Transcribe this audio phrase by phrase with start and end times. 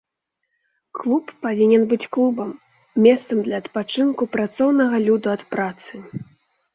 [0.99, 2.49] Клуб павінен быць клубам,
[3.07, 5.93] месцам для адпачынку працоўнага люду ад працы.